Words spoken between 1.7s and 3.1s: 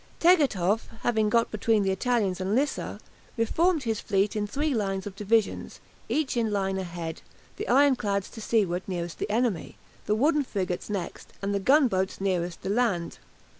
the Italians and Lissa,